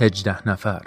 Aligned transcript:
هجده 0.00 0.48
نفر. 0.48 0.82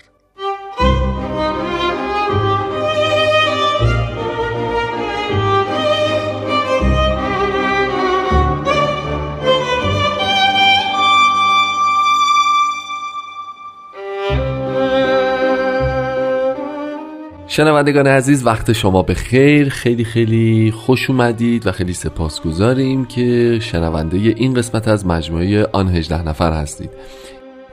شنوندگان 17.47 18.07
عزیز 18.07 18.45
وقت 18.45 18.73
شما 18.73 19.03
به 19.03 19.13
خیر. 19.13 19.69
خیلی 19.69 20.03
خیلی 20.03 20.71
خوش 20.71 21.09
اومدید 21.09 21.67
و 21.67 21.71
خیلی 21.71 21.93
سپاسگزاریم 21.93 23.05
که 23.05 23.59
شنونده 23.61 24.17
این 24.17 24.53
قسمت 24.53 24.87
از 24.87 25.05
مجموعه 25.05 25.67
آن 25.71 25.87
18 25.87 26.27
نفر 26.27 26.53
هستید. 26.53 26.89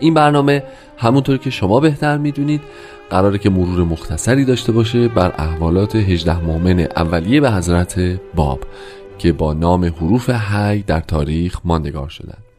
این 0.00 0.14
برنامه 0.14 0.62
همونطور 0.98 1.36
که 1.36 1.50
شما 1.50 1.80
بهتر 1.80 2.18
می‌دونید 2.18 2.60
قراره 3.10 3.38
که 3.38 3.50
مرور 3.50 3.84
مختصری 3.84 4.44
داشته 4.44 4.72
باشه 4.72 5.08
بر 5.08 5.32
احوالات 5.38 5.96
18 5.96 6.44
مؤمن 6.44 6.80
اولیه 6.80 7.40
به 7.40 7.50
حضرت 7.50 8.00
باب 8.34 8.60
که 9.18 9.32
با 9.32 9.54
نام 9.54 9.84
حروف 9.84 10.30
حی 10.30 10.82
در 10.82 11.00
تاریخ 11.00 11.60
ماندگار 11.64 12.08
شدند. 12.08 12.49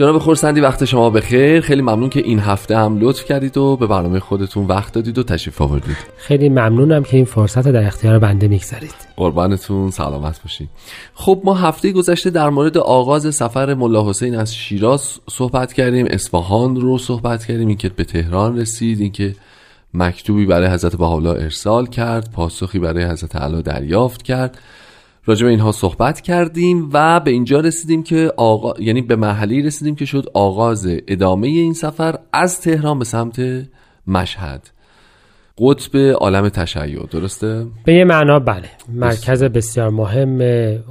جناب 0.00 0.18
خورسندی 0.18 0.60
وقت 0.60 0.84
شما 0.84 1.10
بخیر. 1.10 1.60
خیلی 1.60 1.82
ممنون 1.82 2.08
که 2.08 2.20
این 2.20 2.38
هفته 2.38 2.78
هم 2.78 2.98
لطف 3.00 3.24
کردید 3.24 3.56
و 3.56 3.76
به 3.76 3.86
برنامه 3.86 4.20
خودتون 4.20 4.66
وقت 4.66 4.92
دادید 4.94 5.18
و 5.18 5.22
تشریف 5.22 5.62
آوردید. 5.62 5.96
خیلی 6.16 6.48
ممنونم 6.48 7.02
که 7.02 7.16
این 7.16 7.26
فرصت 7.26 7.68
در 7.68 7.86
اختیار 7.86 8.18
بنده 8.18 8.48
می‌گذارید. 8.48 8.94
قربانتون 9.16 9.90
سلامت 9.90 10.42
باشید 10.42 10.68
خب 11.14 11.40
ما 11.44 11.54
هفته 11.54 11.92
گذشته 11.92 12.30
در 12.30 12.50
مورد 12.50 12.78
آغاز 12.78 13.34
سفر 13.34 13.74
ملا 13.74 14.08
حسین 14.08 14.36
از 14.36 14.54
شیراز 14.54 15.20
صحبت 15.30 15.72
کردیم 15.72 16.06
اصفهان 16.10 16.76
رو 16.76 16.98
صحبت 16.98 17.44
کردیم 17.44 17.68
اینکه 17.68 17.88
به 17.88 18.04
تهران 18.04 18.58
رسید 18.58 19.00
اینکه 19.00 19.34
مکتوبی 19.94 20.46
برای 20.46 20.68
حضرت 20.68 20.96
بهاءالله 20.96 21.30
ارسال 21.30 21.86
کرد 21.86 22.32
پاسخی 22.32 22.78
برای 22.78 23.04
حضرت 23.04 23.36
علا 23.36 23.60
دریافت 23.60 24.22
کرد. 24.22 24.58
راجع 25.24 25.44
به 25.44 25.50
اینها 25.50 25.72
صحبت 25.72 26.20
کردیم 26.20 26.90
و 26.92 27.20
به 27.20 27.30
اینجا 27.30 27.60
رسیدیم 27.60 28.02
که 28.02 28.32
آقا... 28.36 28.80
یعنی 28.80 29.02
به 29.02 29.16
محلی 29.16 29.62
رسیدیم 29.62 29.94
که 29.94 30.04
شد 30.04 30.26
آغاز 30.34 30.86
ادامه 31.08 31.46
این 31.46 31.72
سفر 31.72 32.18
از 32.32 32.60
تهران 32.60 32.98
به 32.98 33.04
سمت 33.04 33.40
مشهد. 34.06 34.70
قطب 35.58 35.96
عالم 35.96 36.48
تشیع 36.48 37.06
درسته؟ 37.06 37.66
به 37.84 37.94
یه 37.94 38.04
معنا 38.04 38.38
بله. 38.38 38.70
مرکز 38.88 39.44
بسیار 39.44 39.90
مهم 39.90 40.42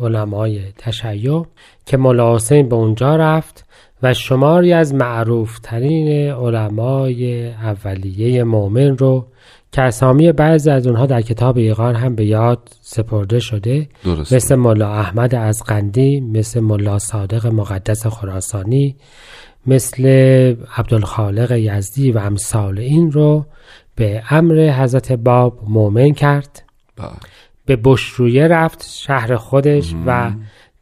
علمای 0.02 0.62
تشیع 0.78 1.46
که 1.86 1.98
مولا 1.98 2.36
حسین 2.36 2.70
به 2.70 2.76
اونجا 2.76 3.16
رفت 3.16 3.66
و 4.04 4.14
شماری 4.14 4.74
از 4.74 4.94
معروف 4.94 5.60
ترین 5.60 6.32
علمای 6.32 7.48
اولیه 7.48 8.44
مؤمن 8.44 8.98
رو 8.98 9.26
که 9.72 9.82
اسامی 9.82 10.32
بعضی 10.32 10.70
از 10.70 10.88
اونها 10.88 11.06
در 11.06 11.22
کتاب 11.22 11.58
ایقان 11.58 11.96
هم 11.96 12.16
به 12.16 12.26
یاد 12.26 12.70
سپرده 12.82 13.40
شده 13.40 13.88
درسته. 14.06 14.36
مثل 14.36 14.56
ملا 14.56 14.94
احمد 14.94 15.36
از 15.36 15.64
قندی 15.64 16.22
مثل 16.22 16.60
ملا 16.60 17.00
صادق 17.00 17.48
مقدس 17.48 18.08
خراسانی 18.08 18.96
مثل 19.68 20.06
عبدالخالق 20.78 21.52
یزدی 21.52 22.12
و 22.12 22.18
امثال 22.18 22.80
این 22.80 23.12
رو 23.12 23.46
به 23.96 24.24
امر 24.30 24.74
حضرت 24.80 25.12
باب 25.12 25.60
مؤمن 25.68 26.14
کرد 26.14 26.64
بله. 26.96 27.10
به 27.66 27.78
بشرویه 27.84 28.48
رفت 28.48 28.86
شهر 28.90 29.36
خودش 29.36 29.94
و 30.06 30.32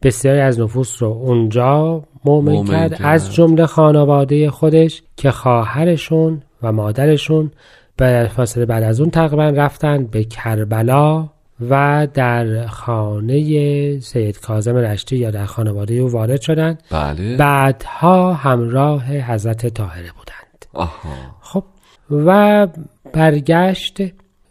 بسیاری 0.01 0.39
از 0.39 0.59
نفوس 0.59 1.03
رو 1.03 1.09
اونجا 1.09 2.03
مؤمن, 2.25 2.53
مؤمن 2.53 2.67
کرد 2.67 2.91
کرد. 2.91 3.07
از 3.07 3.33
جمله 3.33 3.65
خانواده 3.65 4.49
خودش 4.49 5.03
که 5.17 5.31
خواهرشون 5.31 6.41
و 6.63 6.71
مادرشون 6.71 7.51
به 7.97 8.31
فاصله 8.35 8.65
بعد 8.65 8.83
از 8.83 9.01
اون 9.01 9.09
تقریبا 9.09 9.49
رفتن 9.49 10.05
به 10.05 10.23
کربلا 10.23 11.29
و 11.69 12.07
در 12.13 12.67
خانه 12.67 13.99
سید 13.99 14.39
کاظم 14.39 14.75
رشتی 14.75 15.17
یا 15.17 15.31
در 15.31 15.45
خانواده 15.45 15.93
او 15.93 16.11
وارد 16.11 16.41
شدند 16.41 16.83
بله. 16.91 17.37
بعدها 17.37 18.33
همراه 18.33 19.05
حضرت 19.17 19.67
طاهره 19.67 20.11
بودند. 20.17 20.65
آها. 20.73 21.09
خب. 21.41 21.63
و 22.11 22.67
برگشت 23.13 23.97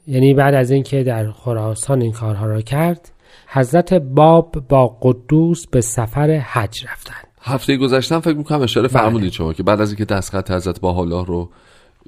یعنی 0.07 0.35
بعد 0.35 0.55
از 0.55 0.71
اینکه 0.71 1.03
در 1.03 1.31
خراسان 1.31 2.03
این 2.03 2.13
کارها 2.13 2.47
را 2.47 2.61
کرد 2.61 3.11
حضرت 3.47 3.95
باب 3.95 4.65
با 4.69 4.99
قدوس 5.03 5.67
به 5.67 5.81
سفر 5.81 6.31
حج 6.31 6.85
رفتند. 6.93 7.27
هفته 7.43 7.77
گذشتم 7.77 8.21
فکر 8.21 8.37
می‌کنم 8.37 8.63
اشاره 8.63 8.89
فرمودید 8.89 9.33
شما 9.33 9.53
که 9.53 9.63
بعد 9.63 9.81
از 9.81 9.89
اینکه 9.89 10.05
دستخط 10.05 10.51
حضرت 10.51 10.81
بهاءالله 10.81 11.25
رو 11.25 11.51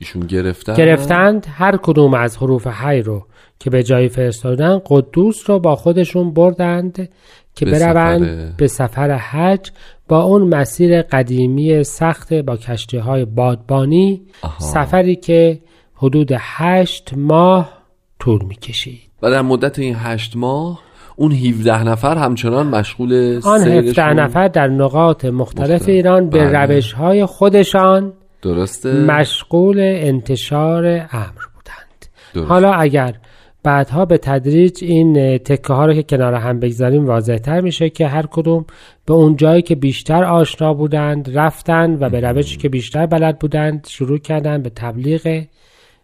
ایشون 0.00 0.22
گرفتن 0.22 0.74
گرفتند 0.74 1.46
هر 1.50 1.76
کدوم 1.76 2.14
از 2.14 2.36
حروف 2.36 2.66
حی 2.66 3.02
رو 3.02 3.26
که 3.58 3.70
به 3.70 3.82
جایی 3.82 4.08
فرستادن 4.08 4.80
قدوس 4.86 5.50
رو 5.50 5.58
با 5.58 5.76
خودشون 5.76 6.32
بردند 6.34 7.08
که 7.54 7.64
به 7.64 7.70
بروند 7.70 8.24
سفر- 8.24 8.52
به 8.56 8.66
سفر 8.66 9.10
حج 9.10 9.70
با 10.08 10.22
اون 10.22 10.42
مسیر 10.54 11.02
قدیمی 11.02 11.84
سخت 11.84 12.34
با 12.34 12.56
کشتی 12.56 12.96
های 12.96 13.24
بادبانی 13.24 14.22
آها. 14.42 14.58
سفری 14.60 15.16
که 15.16 15.60
حدود 15.94 16.30
هشت 16.38 17.10
ماه 17.16 17.72
طول 18.20 18.44
می‌کشید 18.44 19.00
و 19.22 19.30
در 19.30 19.42
مدت 19.42 19.78
این 19.78 19.96
هشت 19.98 20.36
ماه 20.36 20.80
اون 21.16 21.32
17 21.32 21.82
نفر 21.84 22.16
همچنان 22.18 22.66
مشغول 22.66 23.40
آن 23.44 23.58
سیرشون- 23.58 23.88
17 23.88 24.14
نفر 24.14 24.48
در 24.48 24.66
نقاط 24.68 25.24
مختلف 25.24 25.70
مختلف. 25.70 25.88
ایران 25.88 26.30
به 26.30 26.38
بله. 26.44 26.64
روش 26.74 26.92
های 26.92 27.26
خودشان 27.26 28.12
درسته؟ 28.42 28.92
مشغول 28.92 29.80
انتشار 29.80 30.86
امر 30.86 31.44
بودند. 31.54 32.06
درست. 32.34 32.48
حالا 32.48 32.72
اگر 32.72 33.14
بعدها 33.62 34.04
به 34.04 34.18
تدریج 34.18 34.78
این 34.84 35.38
تکه 35.38 35.72
ها 35.72 35.86
رو 35.86 35.94
که 35.94 36.02
کنار 36.02 36.34
هم 36.34 36.60
بگذاریم 36.60 37.06
واضح 37.06 37.36
تر 37.36 37.60
میشه 37.60 37.90
که 37.90 38.06
هر 38.06 38.26
کدوم 38.26 38.64
به 39.06 39.14
اون 39.14 39.36
جایی 39.36 39.62
که 39.62 39.74
بیشتر 39.74 40.24
آشنا 40.24 40.74
بودند 40.74 41.38
رفتند 41.38 42.02
و 42.02 42.08
به 42.08 42.20
روشی 42.20 42.56
که 42.56 42.68
بیشتر 42.68 43.06
بلد 43.06 43.38
بودند 43.38 43.86
شروع 43.90 44.18
کردند 44.18 44.62
به 44.62 44.70
تبلیغ 44.70 45.44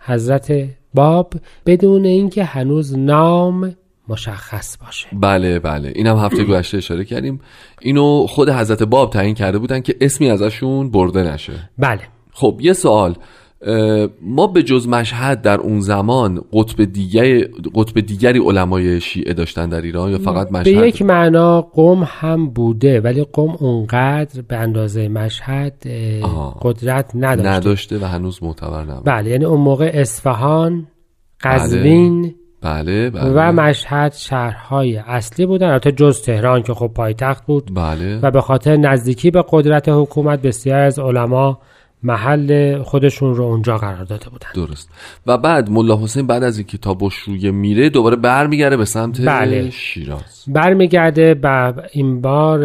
حضرت 0.00 0.68
باب 0.94 1.34
بدون 1.66 2.04
اینکه 2.04 2.44
هنوز 2.44 2.98
نام 2.98 3.76
مشخص 4.08 4.78
باشه. 4.78 5.08
بله 5.12 5.58
بله. 5.58 5.92
این 5.94 6.06
هم 6.06 6.16
هفته 6.16 6.44
گذشته 6.50 6.76
اشاره 6.76 7.04
کردیم. 7.04 7.40
اینو 7.80 8.26
خود 8.26 8.50
حضرت 8.50 8.82
باب 8.82 9.10
تعیین 9.10 9.34
کرده 9.34 9.58
بودن 9.58 9.80
که 9.80 9.96
اسمی 10.00 10.30
ازشون 10.30 10.90
برده 10.90 11.22
نشه. 11.22 11.70
بله. 11.78 12.00
خب 12.34 12.58
یه 12.60 12.72
سوال. 12.72 13.14
ما 14.22 14.46
به 14.46 14.62
جز 14.62 14.88
مشهد 14.88 15.42
در 15.42 15.60
اون 15.60 15.80
زمان 15.80 16.44
قطب 16.52 16.84
دیگری 16.84 17.44
قطب 17.74 18.00
دیگری 18.00 18.38
علمای 18.38 19.00
شیعه 19.00 19.32
داشتن 19.32 19.68
در 19.68 19.80
ایران 19.80 20.10
یا 20.10 20.18
فقط 20.18 20.50
به 20.50 20.58
مشهد؟ 20.58 20.86
یک 20.86 21.02
معنا 21.02 21.60
قوم 21.60 22.02
هم 22.06 22.50
بوده 22.50 23.00
ولی 23.00 23.24
قوم 23.24 23.56
اونقدر 23.60 24.42
به 24.48 24.56
اندازه 24.56 25.08
مشهد. 25.08 25.86
قدرت 26.62 27.10
نداشته. 27.14 27.50
نداشته 27.50 27.98
و 27.98 28.04
هنوز 28.04 28.42
معتبر 28.42 28.84
نبود 28.84 29.04
بله 29.04 29.30
یعنی 29.30 29.44
اون 29.44 29.60
موقع 29.60 29.90
اصفهان 29.94 30.86
قزوین 31.40 32.34
بله 32.62 33.10
بله. 33.10 33.30
و 33.34 33.52
مشهد 33.52 34.12
شهرهای 34.12 34.96
اصلی 34.96 35.46
بودن. 35.46 35.66
البته 35.66 35.92
جز 35.92 36.22
تهران 36.22 36.62
که 36.62 36.74
خب 36.74 36.90
پایتخت 36.94 37.46
بود. 37.46 37.70
بله. 37.74 38.18
و 38.22 38.30
به 38.30 38.40
خاطر 38.40 38.76
نزدیکی 38.76 39.30
به 39.30 39.44
قدرت 39.48 39.88
حکومت 39.88 40.42
بسیار 40.42 40.80
از 40.80 40.98
علما 40.98 41.58
محل 42.04 42.82
خودشون 42.82 43.34
رو 43.34 43.44
اونجا 43.44 43.78
قرار 43.78 44.04
داده 44.04 44.30
بودن. 44.30 44.48
درست. 44.54 44.90
و 45.26 45.38
بعد 45.38 45.70
ملا 45.70 45.96
حسین 46.02 46.26
بعد 46.26 46.42
از 46.42 46.58
اینکه 46.58 46.78
تا 46.78 46.94
بشرویه 46.94 47.50
میره 47.50 47.90
دوباره 47.90 48.16
برمیگرده 48.16 48.76
به 48.76 48.84
سمت 48.84 49.26
بله. 49.26 49.70
شیراز. 49.70 50.44
برمیگرده 50.48 51.36
و 51.42 51.72
این 51.92 52.20
بار 52.20 52.58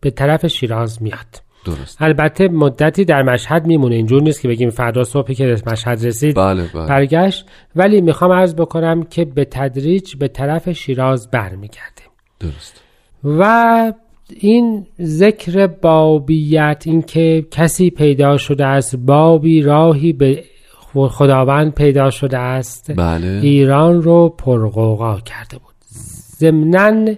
به 0.00 0.10
طرف 0.10 0.46
شیراز 0.46 1.02
میاد. 1.02 1.42
درست. 1.64 2.02
البته 2.02 2.48
مدتی 2.48 3.04
در 3.04 3.22
مشهد 3.22 3.66
میمونه. 3.66 3.94
اینجور 3.94 4.22
نیست 4.22 4.40
که 4.40 4.48
بگیم 4.48 4.70
فردا 4.70 5.04
صبحی 5.04 5.34
که 5.34 5.56
مشهد 5.66 6.06
رسید 6.06 6.36
بله 6.36 6.70
بله. 6.74 6.86
برگشت. 6.86 7.46
ولی 7.76 8.00
می‌خوام 8.00 8.32
عرض 8.32 8.54
بکنم 8.54 9.02
که 9.02 9.24
به 9.24 9.44
تدریج 9.44 10.16
به 10.16 10.28
طرف 10.28 10.72
شیراز 10.72 11.30
برمیگرده 11.30 12.02
درست. 12.40 12.82
و 13.24 13.92
این 14.36 14.86
ذکر 15.00 15.66
بابیت 15.66 16.82
اینکه 16.86 17.46
کسی 17.50 17.90
پیدا 17.90 18.36
شده 18.36 18.66
است 18.66 18.96
بابی 18.96 19.62
راهی 19.62 20.12
به 20.12 20.44
خداوند 20.94 21.74
پیدا 21.74 22.10
شده 22.10 22.38
است 22.38 22.92
بله. 22.96 23.40
ایران 23.42 24.02
رو 24.02 24.28
پرغوغا 24.28 25.20
کرده 25.20 25.58
بود. 25.58 25.74
ضمناً 26.38 27.14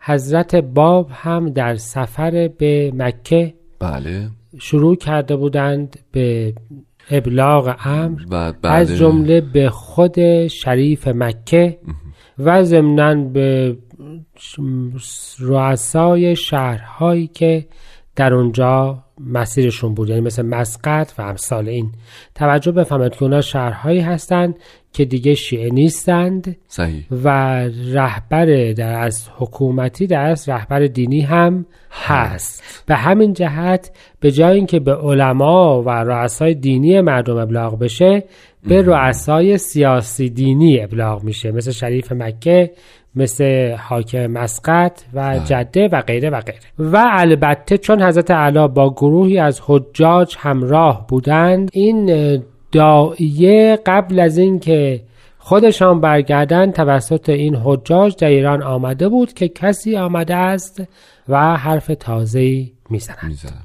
حضرت 0.00 0.54
باب 0.54 1.08
هم 1.12 1.50
در 1.50 1.76
سفر 1.76 2.50
به 2.58 2.92
مکه 2.94 3.54
بله. 3.78 4.28
شروع 4.58 4.96
کرده 4.96 5.36
بودند 5.36 5.98
به 6.12 6.54
ابلاغ 7.10 7.76
امر 7.84 8.20
بعد 8.30 8.56
از 8.62 8.96
جمله 8.96 9.40
به 9.40 9.70
خود 9.70 10.46
شریف 10.46 11.08
مکه 11.08 11.78
و 12.38 12.64
ضمنا 12.64 13.14
به 13.14 13.76
رؤسای 15.38 16.36
شهرهایی 16.36 17.26
که 17.26 17.66
در 18.16 18.34
اونجا 18.34 19.04
مسیرشون 19.20 19.94
بود 19.94 20.08
یعنی 20.08 20.20
مثل 20.20 20.42
مسقط 20.42 21.12
و 21.18 21.22
امثال 21.22 21.68
این. 21.68 21.92
توجه 22.34 22.72
بفهمد 22.72 23.16
که 23.16 23.22
اونا 23.22 23.40
شهرهایی 23.40 24.00
هستند 24.00 24.58
که 24.92 25.04
دیگه 25.04 25.34
شیعه 25.34 25.70
نیستند 25.70 26.56
صحیح. 26.66 27.04
و 27.10 27.28
رهبر 27.92 28.72
در 28.72 29.00
از 29.00 29.28
حکومتی 29.36 30.06
در 30.06 30.26
از 30.26 30.48
رهبر 30.48 30.86
دینی 30.86 31.20
هم 31.20 31.66
هست. 31.90 32.84
به 32.86 32.96
همین 32.96 33.32
جهت 33.32 33.90
به 34.20 34.32
جای 34.32 34.56
اینکه 34.56 34.80
به 34.80 34.94
علما 34.94 35.82
و 35.82 35.90
رؤسای 35.90 36.54
دینی 36.54 37.00
مردم 37.00 37.36
ابلاغ 37.36 37.78
بشه 37.78 38.24
به 38.68 38.82
رؤسای 38.82 39.58
سیاسی 39.58 40.30
دینی 40.30 40.80
ابلاغ 40.80 41.24
میشه. 41.24 41.52
مثل 41.52 41.70
شریف 41.70 42.12
مکه 42.12 42.70
مثل 43.16 43.74
حاکم 43.74 44.26
مسقط 44.26 45.00
و 45.14 45.38
جده 45.44 45.88
و 45.88 46.00
غیره 46.00 46.30
و 46.30 46.40
غیره. 46.40 46.60
و 46.78 47.06
البته 47.10 47.78
چون 47.78 48.02
حضرت 48.02 48.30
علا 48.30 48.68
با 48.68 48.90
گروهی 48.90 49.38
از 49.38 49.60
حجاج 49.66 50.36
همراه 50.38 51.06
بودند 51.08 51.70
این 51.72 52.42
دایه 52.72 53.78
قبل 53.86 54.18
از 54.18 54.38
اینکه 54.38 55.00
خودشان 55.42 56.00
برگردن 56.00 56.70
توسط 56.70 57.28
این 57.28 57.56
حجاج 57.64 58.16
در 58.16 58.28
ایران 58.28 58.62
آمده 58.62 59.08
بود 59.08 59.32
که 59.32 59.48
کسی 59.48 59.96
آمده 59.96 60.34
است 60.34 60.82
و 61.28 61.56
حرف 61.56 61.90
تازه 62.00 62.70
می‌زنند 62.90 63.18
می‌زنن 63.24 63.62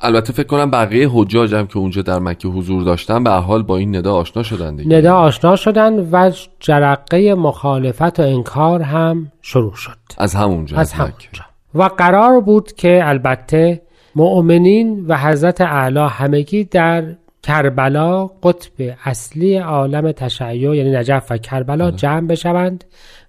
البته 0.00 0.32
فکر 0.32 0.46
کنم 0.46 0.70
بقیه 0.70 1.08
حجاج 1.12 1.54
هم 1.54 1.66
که 1.66 1.78
اونجا 1.78 2.02
در 2.02 2.18
مکه 2.18 2.48
حضور 2.48 2.82
داشتن 2.82 3.24
به 3.24 3.30
حال 3.30 3.62
با 3.62 3.76
این 3.76 3.96
ندا 3.96 4.14
آشنا 4.14 4.42
شدن 4.42 4.76
دیگه. 4.76 4.96
ندا 4.96 5.16
آشنا 5.16 5.56
شدن 5.56 6.08
و 6.12 6.32
جرقه 6.60 7.34
مخالفت 7.34 8.20
و 8.20 8.22
انکار 8.22 8.82
هم 8.82 9.32
شروع 9.42 9.74
شد. 9.74 9.98
از 10.18 10.34
همونجا 10.34 10.76
از 10.76 10.94
مکه. 10.94 11.02
همونجا. 11.02 11.42
و 11.74 11.82
قرار 11.82 12.40
بود 12.40 12.72
که 12.72 13.00
البته 13.04 13.82
مؤمنین 14.16 15.04
و 15.08 15.18
حضرت 15.18 15.60
اعلی 15.60 16.06
همگی 16.10 16.64
در 16.64 17.04
کربلا 17.42 18.26
قطب 18.26 18.96
اصلی 19.04 19.56
عالم 19.56 20.12
تشیع 20.12 20.74
یعنی 20.74 20.90
نجف 20.90 21.26
و 21.30 21.36
کربلا 21.36 21.90
جمع 21.90 22.26
بشوند 22.26 22.84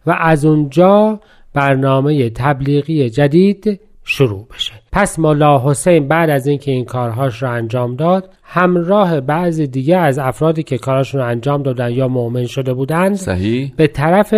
و 0.05 0.17
از 0.19 0.45
اونجا 0.45 1.19
برنامه 1.53 2.29
تبلیغی 2.29 3.09
جدید 3.09 3.79
شروع 4.03 4.47
بشه. 4.53 4.73
پس 4.91 5.19
ملا 5.19 5.69
حسین 5.69 6.07
بعد 6.07 6.29
از 6.29 6.47
اینکه 6.47 6.71
این 6.71 6.85
کارهاش 6.85 7.43
رو 7.43 7.51
انجام 7.51 7.95
داد 7.95 8.29
همراه 8.43 9.21
بعضی 9.21 9.67
دیگه 9.67 9.97
از 9.97 10.19
افرادی 10.19 10.63
که 10.63 10.77
کاراشون 10.77 11.21
رو 11.21 11.27
انجام 11.27 11.63
دادن 11.63 11.91
یا 11.91 12.07
مؤمن 12.07 12.45
شده 12.45 12.73
بودند 12.73 13.15
صحیح. 13.15 13.73
به 13.77 13.87
طرف 13.87 14.33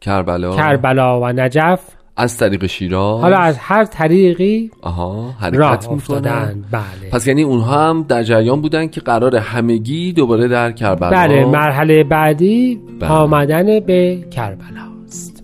کربلا. 0.00 0.56
کربلا 0.56 1.20
و 1.20 1.26
نجف 1.26 1.80
از 2.16 2.36
طریق 2.36 2.66
شیراز. 2.66 3.20
حالا 3.20 3.38
از 3.38 3.58
هر 3.58 3.84
طریقی 3.84 4.70
آها 4.82 5.34
حرکت 5.40 5.60
می‌کنن. 5.60 5.94
افتادن. 5.94 6.64
بله. 6.70 7.10
پس 7.12 7.26
یعنی 7.26 7.42
اونها 7.42 7.88
هم 7.88 8.04
در 8.08 8.22
جریان 8.22 8.60
بودن 8.60 8.86
که 8.88 9.00
قرار 9.00 9.36
همگی 9.36 10.12
دوباره 10.12 10.48
در 10.48 10.72
کربلا 10.72 11.10
بله 11.10 11.44
مرحله 11.44 12.04
بعدی 12.04 12.80
بله. 13.00 13.10
آمدن 13.10 13.80
به 13.80 14.24
کربلا 14.30 14.92
است. 15.06 15.42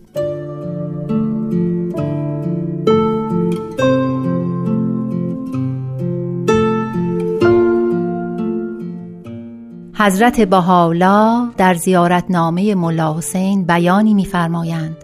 حضرت 9.94 10.41
بهاولا 10.41 11.49
در 11.56 11.75
زیارتنامه 11.75 12.75
ملا 12.75 13.17
حسین 13.17 13.64
بیانی 13.64 14.14
می‌فرمایند 14.14 14.97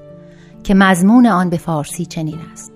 که 0.64 0.74
مضمون 0.74 1.26
آن 1.26 1.50
به 1.50 1.56
فارسی 1.56 2.06
چنین 2.06 2.38
است. 2.52 2.72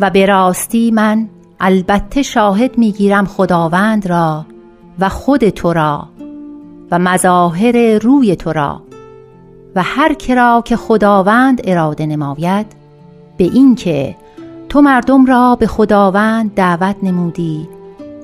و 0.00 0.10
به 0.10 0.26
راستی 0.26 0.90
من 0.90 1.28
البته 1.60 2.22
شاهد 2.22 2.78
می‌گیرم 2.78 3.26
خداوند 3.26 4.06
را 4.06 4.46
و 4.98 5.08
خود 5.08 5.48
تو 5.48 5.72
را 5.72 6.08
و 6.90 6.98
مظاهر 6.98 7.98
روی 7.98 8.36
تو 8.36 8.52
را 8.52 8.82
و 9.74 9.82
هر 9.82 10.14
کرا 10.14 10.62
که 10.64 10.76
خداوند 10.76 11.60
اراده 11.64 12.06
نماید 12.06 12.66
به 13.36 13.44
این 13.44 13.74
که 13.74 14.16
تو 14.68 14.80
مردم 14.80 15.26
را 15.26 15.56
به 15.56 15.66
خداوند 15.66 16.54
دعوت 16.54 16.96
نمودی 17.02 17.68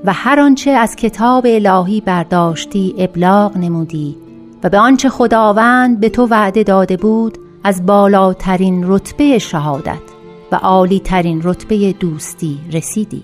و 0.05 0.13
هر 0.13 0.39
آنچه 0.39 0.71
از 0.71 0.95
کتاب 0.95 1.45
الهی 1.49 2.01
برداشتی 2.01 2.95
ابلاغ 2.97 3.57
نمودی 3.57 4.17
و 4.63 4.69
به 4.69 4.79
آنچه 4.79 5.09
خداوند 5.09 5.99
به 5.99 6.09
تو 6.09 6.27
وعده 6.27 6.63
داده 6.63 6.97
بود 6.97 7.37
از 7.67 7.85
بالاترین 7.85 8.83
رتبه 8.87 9.39
شهادت 9.39 9.99
و 10.51 10.55
عالیترین 10.55 11.41
رتبه 11.43 11.93
دوستی 11.93 12.59
رسیدی. 12.73 13.23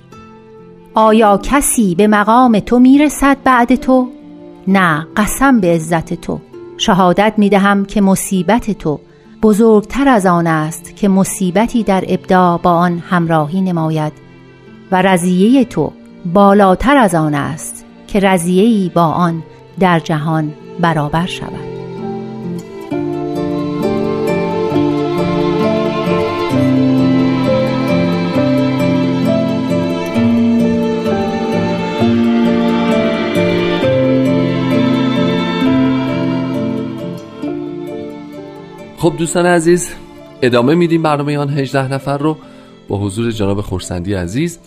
آیا 0.94 1.38
کسی 1.44 1.96
به 1.96 2.08
مقام 2.08 2.60
تو 2.60 2.80
می‌رسد 2.80 3.38
بعد 3.44 3.76
تو؟ 3.76 4.08
نه 4.68 5.08
قسم 5.18 5.60
به 5.60 5.68
عزت 5.68 6.14
تو. 6.14 6.40
شهادت 6.78 7.34
می‌دهم 7.38 7.86
که 7.86 8.02
مصیبت 8.02 8.72
تو 8.72 9.00
بزرگتر 9.44 10.08
از 10.08 10.26
آن 10.26 10.48
است 10.48 10.96
که 10.96 11.08
مصیبتی 11.08 11.84
در 11.84 12.04
ابدا 12.08 12.58
با 12.58 12.72
آن 12.72 13.00
همراهی 13.00 13.62
نماید 13.62 14.14
و 14.92 15.02
رضیه 15.02 15.66
تو 15.66 15.92
بالاتر 16.34 16.98
از 16.98 17.16
آن 17.16 17.34
است 17.34 17.86
که 18.08 18.20
رضیه‌ای 18.20 18.92
با 18.94 19.06
آن 19.06 19.44
در 19.80 20.00
جهان 20.00 20.54
برابر 20.80 21.26
شود. 21.26 21.83
خب 39.04 39.14
دوستان 39.18 39.46
عزیز 39.46 39.94
ادامه 40.42 40.76
میدیم 40.76 41.02
برنامه 41.04 41.38
آن 41.38 41.50
18 41.50 41.94
نفر 41.94 42.18
رو 42.18 42.38
با 42.88 42.98
حضور 42.98 43.32
جناب 43.32 43.62
خورسندی 43.62 44.14
عزیز. 44.14 44.60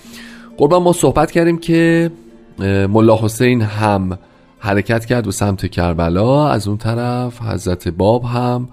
قربان 0.56 0.82
ما 0.82 0.92
صحبت 0.92 1.30
کردیم 1.30 1.58
که 1.58 2.10
ملا 2.88 3.16
حسین 3.16 3.62
هم 3.62 4.18
حرکت 4.58 5.04
کرد 5.04 5.24
به 5.24 5.30
سمت 5.30 5.70
کربلا 5.70 6.48
از 6.48 6.68
اون 6.68 6.76
طرف 6.76 7.42
حضرت 7.42 7.88
باب 7.88 8.24
هم 8.24 8.68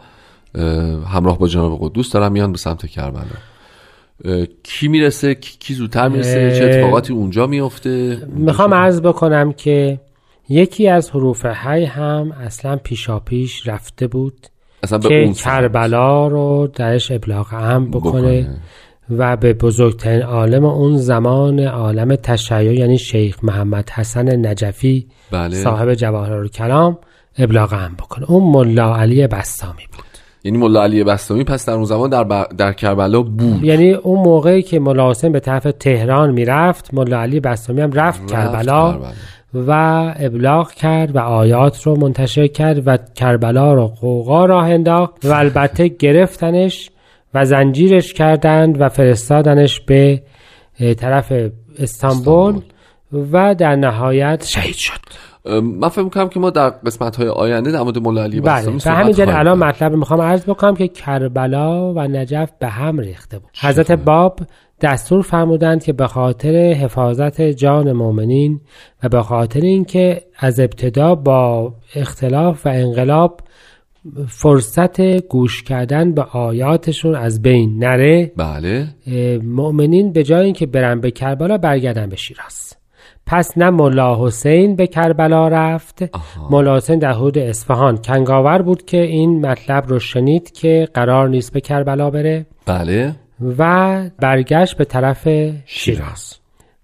اه، 0.55 0.65
همراه 1.09 1.37
با 1.37 1.47
جناب 1.47 1.77
قدوس 1.81 2.11
دارن 2.11 2.31
میان 2.31 2.51
به 2.51 2.57
سمت 2.57 2.85
کربلا. 2.85 3.25
کی 4.63 4.87
می‌رسه؟ 4.87 5.35
کی 5.35 5.73
زودتر 5.73 6.07
می‌رسه؟ 6.07 6.59
چه 6.59 6.65
اتفاقاتی 6.65 7.13
اونجا 7.13 7.47
میفته؟ 7.47 8.27
می‌خوام 8.35 8.73
عرض 8.73 9.01
بکنم 9.01 9.53
که 9.53 9.99
یکی 10.49 10.87
از 10.87 11.09
حروف 11.09 11.45
حی 11.45 11.85
هم 11.85 12.31
اصلا 12.31 12.75
پیشاپیش 12.75 13.67
رفته 13.67 14.07
بود. 14.07 14.47
اصلا 14.83 14.97
به 14.97 15.09
که 15.09 15.23
اون 15.23 15.33
کربلا 15.33 16.27
رو 16.27 16.67
درش 16.75 17.11
ابلاغ 17.11 17.53
هم 17.53 17.91
بکنه, 17.91 18.41
بکنه. 18.41 18.57
و 19.09 19.37
به 19.37 19.53
بزرگترین 19.53 20.21
عالم 20.21 20.65
اون 20.65 20.97
زمان 20.97 21.59
عالم 21.59 22.15
تشیع 22.15 22.73
یعنی 22.73 22.97
شیخ 22.97 23.43
محمد 23.43 23.89
حسن 23.89 24.47
نجفی 24.47 25.07
بله. 25.31 25.55
صاحب 25.55 25.93
جواهر 25.93 26.47
کلام 26.47 26.97
ابلاغ 27.37 27.73
هم 27.73 27.93
بکنه. 27.93 28.31
اون 28.31 28.51
ملا 28.51 28.95
علی 28.95 29.27
بستامی 29.27 29.83
بود. 29.91 30.03
یعنی 30.43 30.57
ملا 30.57 30.83
علی 30.83 31.03
بستامی 31.03 31.43
پس 31.43 31.65
در 31.65 31.73
اون 31.73 31.85
زمان 31.85 32.09
در, 32.09 32.23
ب- 32.23 32.55
در 32.57 32.73
کربلا 32.73 33.21
بود. 33.21 33.63
یعنی 33.63 33.93
اون 33.93 34.19
موقعی 34.19 34.61
که 34.61 34.79
ملا 34.79 35.09
حسین 35.09 35.31
به 35.31 35.39
طرف 35.39 35.67
تهران 35.79 36.31
می‌رفت 36.31 36.93
ملا 36.93 37.21
علی 37.21 37.39
بستامی 37.39 37.81
هم 37.81 37.91
رفت 37.91 38.31
کربلا. 38.31 38.99
و 39.53 39.71
ابلاغ 40.19 40.71
کرد 40.71 41.15
و 41.15 41.19
آیات 41.19 41.83
رو 41.83 41.95
منتشر 41.95 42.47
کرد 42.47 42.87
و 42.87 42.97
کربلا 43.15 43.73
رو 43.73 43.87
قوقا 43.87 44.45
راه 44.45 44.69
انداخت 44.69 45.25
و 45.25 45.31
البته 45.31 45.87
گرفتنش 45.87 46.89
و 47.33 47.45
زنجیرش 47.45 48.13
کردند 48.13 48.81
و 48.81 48.89
فرستادنش 48.89 49.79
به 49.79 50.21
طرف 50.97 51.33
استانبول. 51.79 52.61
و 53.31 53.55
در 53.55 53.75
نهایت 53.75 54.45
شهید 54.45 54.75
شد. 54.75 54.99
من 55.45 55.89
فکر 55.89 56.03
می‌کنم 56.03 56.29
که 56.29 56.39
ما 56.39 56.49
در 56.49 56.69
قسمت 56.69 57.15
های 57.15 57.27
آینده 57.27 57.71
در 57.71 57.81
مورد 57.81 57.97
مولا 57.97 58.23
علی 58.23 58.41
بله 58.41 58.77
و 58.85 58.89
همینجا 58.89 59.25
الان. 59.27 59.59
مطلب 59.59 59.93
می‌خوام 59.93 60.21
عرض 60.21 60.43
بکنم 60.43 60.75
که 60.75 60.87
کربلا 60.87 61.93
و 61.93 61.99
نجف 61.99 62.51
به 62.59 62.67
هم 62.67 62.99
ریخته 62.99 63.39
بود. 63.39 63.49
حضرت 63.61 63.91
باب 63.91 64.39
دستور 64.81 65.21
فرمودند 65.21 65.83
که 65.83 65.93
به 65.93 66.07
خاطر 66.07 66.55
حفاظت 66.55 67.41
جان 67.41 67.91
مؤمنین 67.91 68.61
و 69.03 69.09
به 69.09 69.21
خاطر 69.21 69.59
اینکه 69.59 70.21
از 70.37 70.59
ابتدا 70.59 71.15
با 71.15 71.73
اختلاف 71.95 72.65
و 72.65 72.69
انقلاب 72.69 73.41
فرصت 74.27 75.01
گوش 75.27 75.63
کردن 75.63 76.13
به 76.13 76.21
آیاتشون 76.21 77.15
از 77.15 77.41
بین 77.41 77.77
نره 77.79 78.31
بله. 78.37 78.87
مؤمنین 79.43 80.11
به 80.11 80.23
جای 80.23 80.45
اینکه 80.45 80.65
برن 80.65 80.99
به 81.01 81.11
کربلا 81.11 81.57
برگردن 81.57 82.09
به 82.09 82.15
شیراز. 82.15 82.82
پس 83.25 83.57
نه 83.57 83.69
ملا 83.69 84.25
حسین 84.25 84.75
به 84.75 84.87
کربلا 84.87 85.47
رفت. 85.47 86.03
ملا 86.49 86.75
حسین 86.75 86.99
در 86.99 87.11
حدود 87.11 87.37
اصفهان. 87.37 87.97
کنگاور 87.97 88.61
بود 88.61 88.85
که 88.85 89.01
این 89.01 89.45
مطلب 89.45 89.87
رو 89.87 89.99
شنید 89.99 90.51
که 90.51 90.87
قرار 90.93 91.29
نیست 91.29 91.53
به 91.53 91.61
کربلا 91.61 92.09
بره. 92.09 92.45
بله. 92.65 93.15
و 93.57 94.01
برگشت 94.19 94.77
به 94.77 94.85
طرف 94.85 95.27
شیراز. 95.65 96.39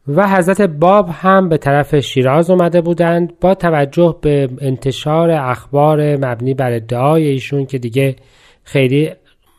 و 0.08 0.28
حضرت 0.28 0.62
باب 0.62 1.10
هم 1.12 1.50
به 1.50 1.58
طرف 1.58 2.00
شیراز 2.00 2.50
اومده 2.50 2.82
بودند 2.82 3.40
با 3.42 3.56
توجه 3.56 4.16
به 4.22 4.50
انتشار 4.62 5.32
اخبار 5.32 6.16
مبنی 6.16 6.54
بر 6.54 6.72
ادعای 6.72 7.28
ایشون 7.28 7.66
که 7.66 7.78
دیگه 7.78 8.16
خیلی 8.64 9.12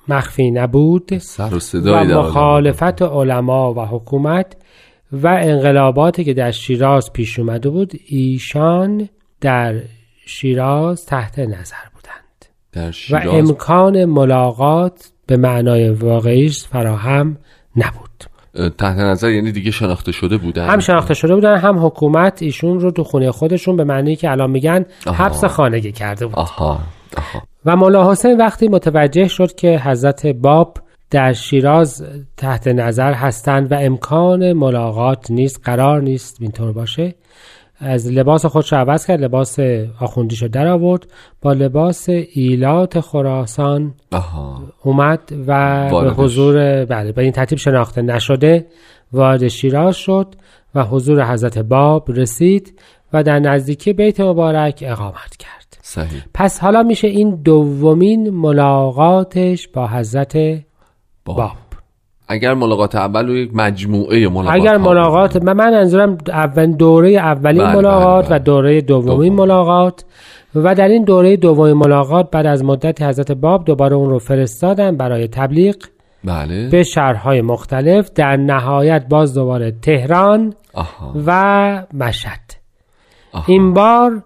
مخفی 0.09 0.51
نبود 0.51 1.19
سر 1.19 1.55
و 1.55 1.89
و. 1.89 2.19
مخالفت 2.19 3.03
علما 3.03 3.75
و 3.75 3.81
حکومت 3.81 4.57
و 5.13 5.39
انقلاباتی 5.43 6.25
که 6.25 6.35
در 6.35 6.51
شیراز 6.51 7.13
پیش 7.13 7.39
اومده 7.39 7.71
بود 7.71 7.93
ایشان 8.07 9.09
در 9.41 9.75
شیراز 10.27 11.07
تحت 11.07 11.39
نظر 11.39 11.77
بودند. 11.95 12.47
در 12.73 12.89
و 12.89 12.93
شیراز؟ 12.93 13.27
امکان 13.35 14.05
ملاقات 14.05 15.11
به 15.27 15.37
معنای 15.37 15.91
واقعیش 15.91 16.65
فراهم 16.65 17.37
نبود. 17.77 18.11
تحت 18.79 18.99
نظر 18.99 19.31
یعنی 19.31 19.53
دیگه 19.53 19.71
شناخته 19.71 20.13
شده 20.13 20.37
بودن؟ 20.37 20.67
هم 20.67 20.79
شناخته 20.79 21.15
شده 21.15 21.35
بودن 21.35 21.57
هم 21.57 21.87
حکومت 21.87 22.43
ایشون 22.43 22.81
رو 22.81 22.91
تو 22.91 23.05
خونه 23.05 23.31
خودشون 23.31 23.77
به 23.77 23.85
معنی 23.85 24.17
که 24.17 24.31
الان 24.31 24.51
میگن 24.51 24.85
آها. 25.07 25.25
حبس 25.25 25.45
خانگی 25.45 25.93
کرده 25.93 26.27
بود. 26.27 26.37
آها 26.37 26.81
آها. 27.17 27.43
و 27.65 27.77
مولا 27.77 28.11
حسین 28.11 28.37
وقتی 28.37 28.69
متوجه 28.69 29.29
شد 29.29 29.55
که 29.55 29.79
حضرت 29.85 30.27
باب 30.27 30.79
در 31.11 31.33
شیراز 31.33 32.05
تحت 32.37 32.69
نظر 32.69 33.13
هستند 33.13 33.73
و 33.73 33.75
امکان 33.75 34.53
ملاقات 34.53 35.31
نیست 35.31 35.61
قرار 35.65 36.03
نیست 36.03 36.37
اینطور 36.41 36.73
باشه. 36.73 37.15
از 37.79 38.07
لباس 38.13 38.47
خودش 38.47 38.73
عوض 38.73 39.07
کرد 39.07 39.21
لباس 39.21 39.59
آخوندیشو 40.01 40.49
در 40.49 40.67
آورد. 40.67 41.07
با 41.43 41.53
لباس 41.53 42.09
ایلات 42.09 43.01
خراسان 43.01 43.95
آها. 44.13 44.63
اومد 44.83 45.21
و 45.47 45.89
به. 45.91 46.11
حضور 46.11 46.85
بله 46.85 47.13
به 47.13 47.23
این 47.23 47.33
ترتیب 47.33 47.59
شناخته 47.59 48.03
نشده 48.03 48.67
وارد 49.13 49.49
شیراز 49.49 49.97
شد 49.97 50.35
و 50.75 50.85
حضور 50.85 51.33
حضرت 51.33 51.59
باب 51.59 52.11
رسید 52.11 52.81
و 53.13 53.23
در 53.23 53.39
نزدیکی 53.39 53.93
بیت 53.93 54.21
مبارک 54.21 54.85
اقامت 54.87 55.37
کرد. 55.39 55.79
صحیح. 55.83 56.23
پس 56.35 56.59
حالا 56.59 56.83
میشه 56.83 57.09
این 57.09 57.43
دومین 57.45 58.31
ملاقاتش 58.31 59.69
با 59.69 59.89
حضرت 59.89 60.63
باب. 61.37 61.51
اگر 62.29 62.55
ملاقات 62.55 62.95
اول 62.95 63.29
و 63.29 63.37
یک 63.37 63.51
مجموعه 63.55 64.29
ملاقات 64.29 64.55
اگر 64.55 64.77
ملاقات 64.77 65.37
من, 65.37 65.53
من 65.53 65.71
منظورم 65.71 66.19
اول 66.29 66.73
دوره 66.73 67.11
اولین 67.11 67.65
بله، 67.65 67.77
ملاقات 67.77 68.29
بله، 68.29 68.37
و 68.37 68.39
دوره 68.39 68.81
دومین 68.81 69.35
دوم. 69.35 69.47
ملاقات. 69.47 70.05
و 70.55 70.75
در 70.75 70.89
این 70.89 71.05
دوره 71.05 71.37
دومین 71.37 71.73
ملاقات 71.73 72.31
بعد 72.31 72.47
از 72.47 72.65
مدت 72.65 73.03
حضرت 73.03 73.33
باب 73.33 73.65
دوباره 73.65 73.97
اون 73.97 74.11
رو 74.11 74.19
فرستادن 74.19 74.97
برای 74.97 75.29
تبلیغ 75.29 75.77
بله. 76.25 76.69
به 76.69 76.83
شهرهای 76.83 77.41
مختلف. 77.41 78.11
در 78.15 78.37
نهایت 78.37 79.07
باز 79.09 79.35
دوباره 79.35 79.73
تهران 79.83 80.55
آها. 80.75 81.13
و 81.27 81.83
مشهد. 81.95 82.41
آها. 83.33 83.45
این 83.47 83.75
بار 83.75 84.23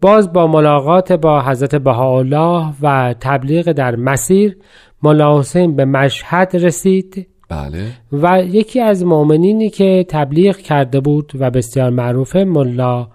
باز 0.00 0.32
با 0.32 0.46
ملاقات 0.46 1.12
با 1.12 1.42
حضرت 1.42 1.74
بهاءالله 1.74 2.72
و 2.82 3.14
تبلیغ 3.20 3.72
در 3.72 3.96
مسیر 3.96 4.56
ملا 5.02 5.38
حسین 5.38 5.76
به 5.76 5.84
مشهد 5.84 6.50
رسید 6.56 7.28
بله. 7.48 7.92
و 8.12 8.42
یکی 8.44 8.80
از 8.80 9.04
مؤمنینی 9.04 9.70
که 9.70 10.06
تبلیغ 10.08 10.56
کرده 10.56 11.00
بود 11.00 11.32
و 11.38 11.50
بسیار 11.50 11.90
معروفه 11.90 12.44
ملا 12.44 13.08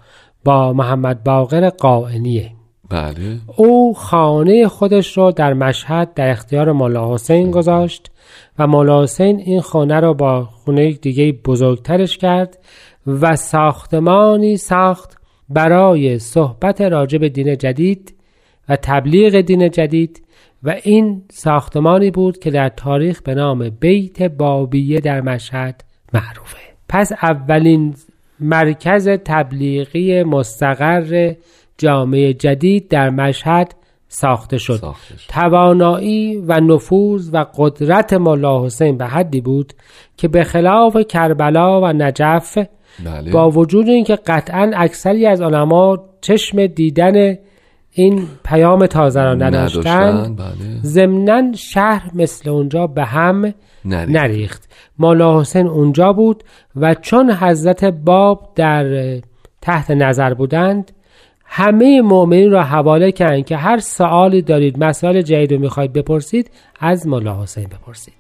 با 0.44 0.74
محمد 0.74 1.24
باقر 1.24 1.70
قائنیه 1.70 2.52
بله. 2.90 3.40
او 3.58 3.94
خانه 3.94 4.68
خودش 4.68 5.18
رو 5.18 5.32
در 5.32 5.54
مشهد 5.54 6.14
در 6.14 6.30
اختیار 6.30 6.72
مولا 6.72 7.14
حسین 7.14 7.52
گذاشت 7.52 8.12
و 8.60 8.68
مولا 8.68 9.04
حسین 9.04 9.40
این 9.40 9.62
خانه 9.62 10.00
رو 10.00 10.14
با 10.14 10.44
خونه 10.44 10.92
دیگه 10.92 11.32
بزرگترش 11.32 12.18
کرد 12.18 12.60
و 13.08 13.36
ساختمانی 13.36 14.58
ساخت 14.58 15.18
برای 15.50 16.20
صحبت 16.20 16.82
راجع 16.82 17.18
به 17.18 17.30
دین 17.30 17.58
جدید 17.58 18.16
و 18.70 18.76
تبلیغ 18.76 19.42
دین 19.42 19.70
جدید 19.70 20.23
و 20.64 20.76
این 20.84 21.22
ساختمانی 21.32 22.12
بود 22.12 22.40
که 22.40 22.52
در 22.52 22.70
تاریخ 22.70 23.22
به 23.22 23.36
نام 23.36 23.70
بیت 23.70 24.22
بابیه 24.22 25.00
در 25.00 25.22
مشهد 25.22 25.84
معروفه. 26.14 26.58
پس 26.90 27.12
اولین 27.12 27.96
مرکز 28.40 29.10
تبلیغی 29.10 30.24
مستقر 30.24 31.34
جامعه 31.78 32.34
جدید 32.34 32.88
در 32.88 33.10
مشهد 33.10 33.76
ساخته 34.08 34.58
شد. 34.58 34.76
ساخته 34.76 35.18
شد. 35.18 35.30
توانایی 35.30 36.38
و 36.38 36.60
نفوذ 36.60 37.30
و 37.34 37.46
قدرت 37.58 38.14
ملا 38.14 38.66
حسین 38.66 38.98
به 38.98 39.06
حدی 39.06 39.42
بود 39.42 39.74
که 40.18 40.28
به 40.28 40.44
خلاف 40.44 40.98
کربلا 40.98 41.82
و 41.82 41.86
نجف 41.86 42.58
بله. 43.06 43.32
با 43.32 43.50
وجود 43.50 43.90
اینکه 43.90 44.16
قطعا 44.16 44.72
اکثری 44.76 45.26
از 45.26 45.42
علما 45.42 45.98
چشم 46.22 46.66
دیدن 46.66 47.38
این 47.94 48.28
پیام 48.44 48.86
تازه 48.86 49.22
را 49.22 49.34
نداشتند. 49.34 49.86
نداشتن 49.86 50.36
بله. 50.36 50.80
ضمنا 50.84 51.52
شهر 51.56 52.12
مثل 52.14 52.50
اونجا 52.50 52.88
به 52.88 53.06
هم 53.06 53.54
نریخت. 53.86 54.10
نریخت. 54.10 54.70
مولا 55.00 55.40
حسین 55.40 55.68
اونجا 55.68 56.14
بود 56.14 56.44
و 56.76 56.94
چون 56.94 57.32
حضرت 57.32 57.86
باب 57.86 58.52
در 58.56 59.18
تحت 59.62 59.92
نظر 59.92 60.34
بودند 60.34 60.92
همه 61.46 62.02
مؤمنین 62.02 62.52
را 62.52 62.64
حواله 62.64 63.12
کردند 63.12 63.46
که 63.46 63.58
هر 63.58 63.78
سوالی 63.78 64.42
دارید 64.42 64.84
مسائل 64.84 65.22
جدید 65.22 65.54
رو 65.54 65.60
می‌خواید 65.60 65.94
بپرسید 65.94 66.52
از 66.80 67.08
مولا 67.08 67.42
حسین 67.42 67.68
بپرسید. 67.68 68.14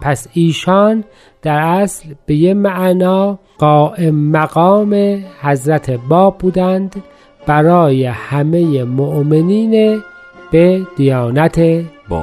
پس 0.00 0.28
ایشان 0.32 1.04
در 1.42 1.58
اصل 1.58 2.14
به 2.26 2.34
یه 2.34 2.54
معنا 2.54 3.38
قائم 3.58 4.14
مقام 4.14 5.22
حضرت 5.42 5.90
باب 5.90 6.38
بودند. 6.38 7.02
برای 7.48 8.04
همه 8.04 8.84
مؤمنین 8.84 10.02
به 10.50 10.82
دیانت 10.96 11.58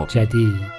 جدید. 0.07 0.74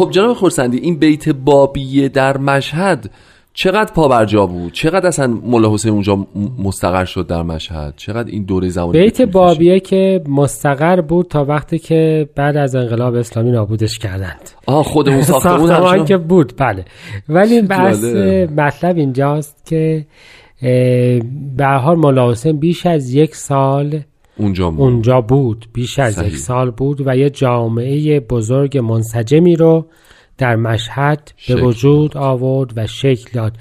خب 0.00 0.10
جناب 0.10 0.32
خورسندی 0.36 0.78
این 0.78 0.96
بیت 0.96 1.28
بابیه 1.28 2.08
در 2.08 2.38
مشهد 2.38 3.10
چقدر 3.54 3.92
پابرجا 3.92 4.46
بود 4.46 4.72
چقدر 4.72 5.06
اصلا 5.06 5.26
ملا 5.26 5.74
حسین 5.74 5.92
اونجا 5.92 6.26
مستقر 6.64 7.04
شد 7.04 7.26
در 7.26 7.42
مشهد 7.42 7.94
چقدر 7.96 8.28
این 8.28 8.44
دوره 8.44 8.68
زمانی 8.68 9.00
بیت؟ 9.02 9.22
بابیه 9.22 9.80
که 9.80 10.22
مستقر 10.28 11.00
بود 11.00 11.26
تا 11.28 11.44
وقتی 11.44 11.78
که 11.78 12.28
بعد 12.34 12.56
از 12.56 12.76
انقلاب 12.76 13.14
اسلامی 13.14 13.50
نابودش 13.50 13.98
کردند 13.98 14.50
آه 14.66 14.84
خودمون 14.84 15.22
ساختمون 15.22 15.58
ساختمان 15.58 15.84
همچنان؟ 15.84 16.04
که 16.04 16.16
بود 16.16 16.52
بله 16.56 16.84
ولی 17.28 17.62
بحث. 17.62 18.04
مطلب 18.56 18.96
اینجاست 18.96 19.66
که 19.66 20.06
به 21.56 21.64
هر 21.64 21.78
حال 21.78 21.96
مولا 21.96 22.30
حسین 22.30 22.56
بیش 22.56 22.86
از 22.86 23.14
یک 23.14 23.36
سال 23.36 24.00
اونجا 24.36 24.70
موند. 24.70 24.80
اونجا 24.80 25.20
بود 25.20 25.66
بیش 25.72 25.98
از 25.98 26.14
صحیح. 26.14 26.28
یک 26.28 26.36
سال 26.36 26.70
بود 26.70 27.02
و 27.06 27.16
یه 27.16 27.30
جامعه 27.30 28.20
بزرگ 28.20 28.78
منسجمی 28.78 29.56
رو 29.56 29.86
در 30.38 30.56
مشهد 30.56 31.32
به 31.48 31.54
وجود 31.54 32.16
آورد 32.16 32.72
و 32.76 32.86
شکل 32.86 33.30
داد 33.32 33.52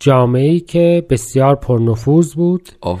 جامعه 0.00 0.60
که 0.60 1.06
بسیار 1.10 1.54
پرنفوذ 1.54 2.34
بود 2.34 2.68
آه. 2.80 3.00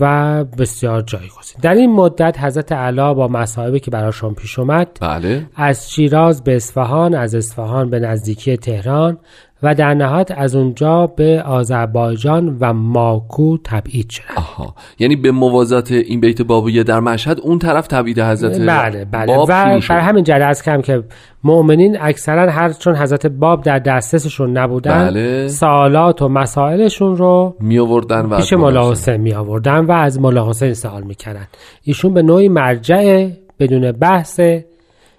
و 0.00 0.44
بسیار 0.44 1.02
جایگزین 1.02 1.60
در 1.62 1.74
این 1.74 1.92
مدت 1.92 2.38
حضرت 2.40 2.72
علا 2.72 3.14
با 3.14 3.28
مصائبی 3.28 3.80
که 3.80 3.90
براشون 3.90 4.34
پیش 4.34 4.58
اومد 4.58 4.98
بله 5.00 5.46
از 5.54 5.90
شیراز 5.90 6.44
به 6.44 6.56
اصفهان 6.56 7.14
از 7.14 7.34
اصفهان 7.34 7.90
به 7.90 8.00
نزدیکی 8.00 8.56
تهران 8.56 9.18
و 9.62 9.74
در 9.74 9.94
نهایت 9.94 10.30
از 10.30 10.56
اونجا 10.56 11.06
به 11.06 11.42
آذربایجان 11.42 12.56
و 12.60 12.72
ماکو 12.72 13.58
تبعید 13.64 14.10
شدند 14.10 14.36
آها. 14.36 14.74
یعنی 14.98 15.16
به 15.16 15.30
موازات 15.30 15.92
این 15.92 16.20
بیت 16.20 16.42
بابیه 16.42 16.82
در 16.82 17.00
مشهد 17.00 17.40
اون 17.40 17.58
طرف 17.58 17.86
تبعید 17.86 18.20
حضرت 18.20 18.60
بله 18.60 19.04
بله. 19.04 19.26
باب 19.26 19.48
و 19.48 19.80
شد. 19.80 19.88
بر 19.88 20.00
همین 20.00 20.24
جهت 20.24 20.42
از 20.42 20.62
کم 20.62 20.82
که 20.82 21.02
مؤمنین 21.44 21.96
اکثرا 22.00 22.50
هر 22.50 22.72
چون 22.72 22.96
حضرت 22.96 23.26
باب 23.26 23.62
در 23.62 23.78
دسترسشون 23.78 24.58
نبودن 24.58 24.98
بله. 24.98 25.48
سوالات 25.48 26.22
و 26.22 26.28
مسائلشون 26.28 27.16
رو 27.16 27.56
می 27.60 27.78
آوردن 27.78 28.26
و 28.26 28.36
پیش 28.36 28.52
از 28.52 28.58
مولا 28.58 28.90
حسین 28.90 29.16
می 29.16 29.34
آوردن 29.34 29.84
و 29.84 29.92
از 29.92 30.20
مولا 30.20 30.48
حسین 30.48 30.74
سوال 30.74 31.02
می‌کردن. 31.02 31.46
ایشون 31.82 32.14
به 32.14 32.22
نوعی 32.22 32.48
مرجع 32.48 33.28
بدون 33.58 33.92
بحث 33.92 34.40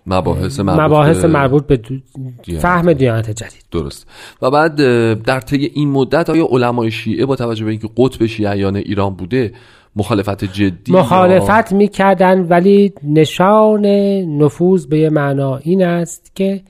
مباحث 0.09 0.59
مربوط, 0.59 0.81
مباحث 0.81 1.21
به- 1.21 1.27
مربوط 1.27 1.67
به 1.67 1.77
دو- 1.77 1.95
دیانت. 2.43 2.61
فهم 2.61 2.93
دیانت 2.93 3.29
جدید 3.31 3.63
درست 3.71 4.07
و 4.41 4.51
بعد 4.51 4.75
در 5.23 5.39
طی 5.39 5.71
این 5.73 5.89
مدت 5.91 6.29
آیا 6.29 6.47
علمای 6.51 6.91
شیعه 6.91 7.25
با 7.25 7.35
توجه 7.35 7.65
به 7.65 7.71
اینکه 7.71 7.89
قطب 7.97 8.25
شیعیان 8.25 8.75
ایران 8.75 9.13
بوده 9.15 9.53
مخالفت 9.95 10.43
جدی 10.45 10.93
یا- 10.93 10.99
مخالفت 10.99 11.73
می‌کردن 11.73 12.39
ولی 12.39 12.93
نشان 13.03 13.85
نفوذ 14.37 14.85
به 14.85 14.99
یه 14.99 15.09
معنا 15.09 15.57
این 15.57 15.83
است 15.83 16.31
که 16.35 16.61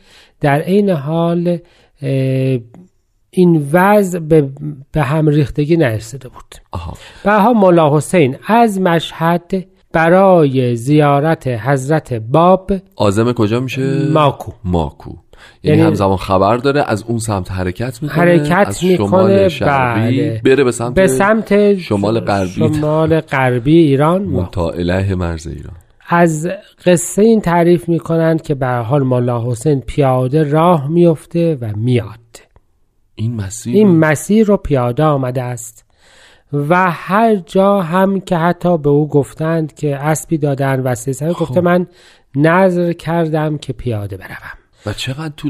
در 0.42 0.62
عین 0.62 0.90
حال 0.90 1.58
این 3.32 3.70
وضع 3.72 4.20
به, 4.20 4.50
به 4.92 5.02
هم 5.02 5.28
ریختگی 5.28 5.78
نرسیده 5.78 6.30
بود. 6.30 6.56
بها 7.24 7.54
ملا 7.54 7.98
حسین 7.98 8.38
از 8.48 8.82
مشهد 8.82 9.66
برای 9.94 10.76
زیارت 10.76 11.48
حضرت 11.48 12.14
باب 12.14 12.72
آزم 12.96 13.34
کجا 13.34 13.60
میشه؟ 13.60 14.10
ماکو. 14.12 14.52
ماکو. 14.64 15.10
یعنی, 15.64 15.78
یعنی- 15.78 15.88
همزمان 15.88 16.18
خبر 16.18 16.58
داره 16.58 16.84
از 16.88 17.04
اون 17.04 17.20
سمت 17.20 17.52
حرکت 17.52 18.04
می‌کنه 18.04 18.18
حرکت 18.18 18.68
از 18.68 18.84
می‌کنه، 18.84 19.08
شمال 19.08 19.48
شرقی 19.48 20.30
بله. 20.30 20.42
بره 20.46 20.64
به 20.64 20.72
سمت 20.72 20.94
به 20.94 21.08
سمت 21.08 21.78
شمال 21.78 22.20
غربی. 22.20 22.52
شمال 22.52 23.20
غربی 23.20 23.78
ایران. 23.78 24.24
ماکو. 24.32 24.50
تا 24.52 24.70
اله 24.70 25.16
مرز 25.16 25.48
ایران. 25.48 25.76
از 26.10 26.48
قصه 26.86 27.22
این 27.22 27.42
تعریف 27.42 27.90
می 27.90 28.00
کنند 28.00 28.42
که 28.42 28.56
به 28.56 28.68
حال 28.68 29.04
ملا 29.04 29.52
حسین 29.52 29.82
پیاده 29.82 30.44
راه 30.44 30.88
میفته 30.88 31.58
و 31.62 31.72
میاد. 31.76 32.20
این 33.16 33.36
مسیر 33.36 33.76
این 33.76 34.00
مسیر 34.00 34.48
رو 34.48 34.58
پیاده 34.58 35.04
آمده 35.04 35.42
است. 35.42 35.86
و 36.54 36.92
هر 36.92 37.36
جا 37.36 37.82
هم 37.82 38.20
که 38.20 38.38
حتی 38.38 38.78
به 38.78 38.90
او 38.90 39.08
گفتند 39.08 39.74
که 39.74 39.96
اسبی 39.96 40.38
دادن 40.38 40.80
و 40.80 40.96
سه 40.96 41.34
گفته 41.34 41.62
من 41.62 41.88
نظر 42.36 42.94
کردم 42.94 43.58
که 43.58 43.74
پیاده 43.74 44.18
بروم. 44.18 44.58
و 44.86 44.94
چقدر 44.94 45.34
تو 45.38 45.50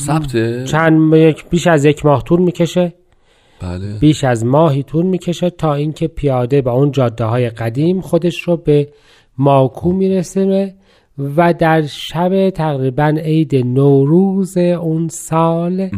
ثبته؟ 0.00 0.64
چند 0.64 1.14
یک 1.14 1.44
بیش 1.50 1.66
از 1.66 1.84
یک 1.84 2.06
ماه 2.06 2.22
طول 2.22 2.40
می‌کشه. 2.40 2.92
بله. 3.60 3.98
بیش 3.98 4.24
از 4.24 4.44
ماهی 4.44 4.82
طول 4.82 5.06
می‌کشه 5.06 5.50
تا 5.50 5.74
اینکه 5.74 6.08
پیاده 6.08 6.62
با 6.62 6.72
اون 6.72 6.90
جاده 6.90 7.24
های 7.24 7.50
قدیم 7.50 8.00
خودش 8.00 8.42
رو 8.42 8.56
به 8.56 8.88
ماکو 9.38 9.92
میرسونه 9.92 10.74
و 11.36 11.54
در 11.54 11.82
شب 11.82 12.50
تقریبا 12.50 13.14
عید 13.24 13.56
نوروز 13.56 14.56
اون 14.56 15.08
سال 15.08 15.90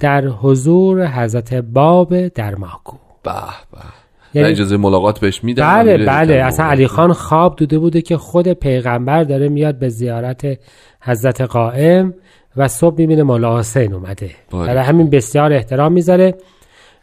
در 0.00 0.26
حضور 0.26 1.06
حضرت 1.06 1.54
باب 1.54 2.28
در 2.28 2.54
ماکو. 2.54 3.07
به 3.28 3.78
به. 3.78 4.40
یعنی- 4.40 4.50
اجازه 4.50 4.76
ملاقات 4.76 5.20
بهش 5.20 5.44
میدن 5.44 5.62
بله 5.66 6.06
بله. 6.06 6.34
اصلا. 6.34 6.66
علی 6.66 6.86
خان 6.86 7.12
خواب 7.12 7.56
دیده 7.56 7.78
بوده 7.78 8.02
که 8.02 8.16
خود 8.16 8.48
پیغمبر 8.48 9.24
داره 9.24 9.48
میاد 9.48 9.78
به 9.78 9.88
زیارت 9.88 10.58
حضرت 11.00 11.40
قائم 11.40 12.14
و 12.56 12.68
صبح 12.68 12.98
می‌بینه 12.98 13.22
مولا 13.22 13.58
حسین 13.58 13.92
اومده. 13.94 14.30
برای 14.50 14.84
همین 14.84 15.10
بسیار 15.10 15.52
احترام 15.52 15.92
می‌ذاره 15.92 16.34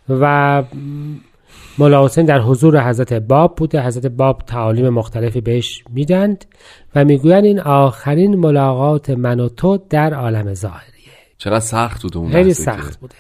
و 0.10 0.64
مولا 1.78 2.06
حسین 2.06 2.26
در 2.26 2.40
حضور 2.40 2.90
حضرت 2.90 3.14
باب 3.14 3.56
بوده. 3.56 3.86
حضرت 3.86 4.06
باب 4.06 4.42
تعالیم 4.48 4.90
مختلفی 4.90 5.42
بهش 5.42 5.84
میدند 5.90 6.46
و 6.96 7.06
می‌گویند 7.06 7.46
این 7.46 7.60
آخرین 7.60 8.36
ملاقات 8.36 9.10
من 9.10 9.40
و 9.40 9.50
تو 9.50 9.80
در 9.90 10.14
عالم 10.14 10.54
ظاهریه 10.54 10.95
چقدر 11.38 11.60
سخت 11.60 12.02
بود 12.04 12.18
اون 12.18 12.32
خیلی 12.32 12.54
سخت 12.54 13.00
بوده. 13.00 13.16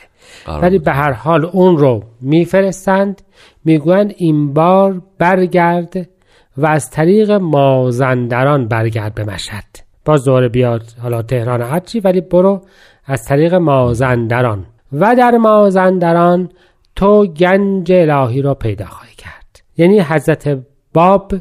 ولی. 0.62 0.80
به 0.80 0.92
هر 0.92 1.12
حال 1.12 1.46
اون 1.46 1.78
رو 1.78 2.04
میفرستند 2.22 3.22
می‌گویند 3.66 4.14
این 4.18 4.54
بار 4.54 5.02
برگرد 5.18 6.10
و 6.58 6.66
از 6.66 6.90
طریق 6.90 7.32
مازندران 7.32 8.68
برگرد 8.68 9.16
به 9.16 9.24
مشهد. 9.24 9.66
باز 10.06 10.26
دوباره 10.26 10.50
بیاد 10.50 10.84
حالا 11.02 11.22
تهران 11.22 11.62
هرچی 11.62 12.00
ولی 12.00 12.22
برو 12.22 12.62
از 13.06 13.26
طریق 13.26 13.54
مازندران. 13.54 14.66
و 14.94 15.16
در 15.16 15.38
مازندران 15.38 16.50
تو 16.96 17.28
گنج 17.28 17.92
الهی 17.92 18.42
را 18.42 18.54
پیدا 18.54 18.86
خواهی 18.86 19.16
کرد. 19.18 19.62
یعنی 19.78 20.00
حضرت 20.00 20.60
باب 20.94 21.34